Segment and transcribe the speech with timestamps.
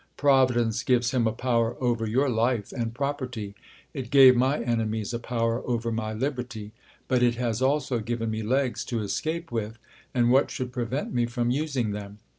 [0.17, 3.53] Providence c;ives Inm a power over your life and propertv;
[3.93, 6.71] it gave my enemies a power over my liberty.
[7.07, 9.77] But it has alf;o given me legs to escape with;
[10.11, 12.17] and what should prevent me from using them